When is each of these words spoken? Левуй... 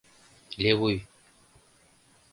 Левуй... 0.61 0.97